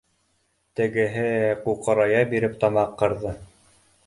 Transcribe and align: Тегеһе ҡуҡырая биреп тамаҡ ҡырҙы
Тегеһе 0.79 1.27
ҡуҡырая 1.67 2.25
биреп 2.33 2.57
тамаҡ 2.65 2.97
ҡырҙы 3.05 3.37